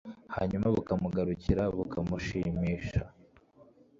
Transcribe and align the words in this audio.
hanyuma 0.35 0.67
bukamugarukira, 0.75 1.63
bukamushimisha 1.77 3.01